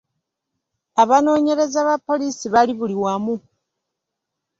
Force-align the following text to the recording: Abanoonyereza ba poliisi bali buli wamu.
Abanoonyereza 1.01 1.79
ba 1.87 1.95
poliisi 2.07 2.45
bali 2.53 2.73
buli 2.79 2.95
wamu. 3.03 3.35